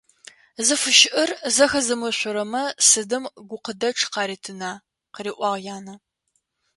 «Зыфыщыӏэр 0.65 1.29
зэхэзымыфышъурэмэ 1.55 2.63
сыдым 2.87 3.23
гукъыдэчъ 3.49 4.03
къаритына?»,- 4.13 4.81
къыриӏуагъ 5.13 5.59
янэ. 5.75 5.95